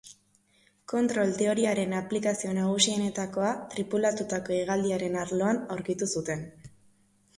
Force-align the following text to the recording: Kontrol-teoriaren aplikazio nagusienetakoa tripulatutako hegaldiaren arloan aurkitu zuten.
Kontrol-teoriaren 0.93 1.93
aplikazio 1.97 2.55
nagusienetakoa 2.59 3.51
tripulatutako 3.75 4.57
hegaldiaren 4.59 5.19
arloan 5.27 5.61
aurkitu 5.77 6.09
zuten. 6.19 6.43